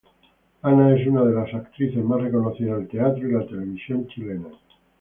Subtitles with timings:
[0.63, 4.47] Ana es una de las actrices más reconocidas del teatro y la televisión chilena.